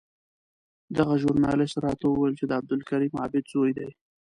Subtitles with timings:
[0.97, 3.89] دغه ژورنالېست راته وویل چې د عبدالکریم عابد زوی دی.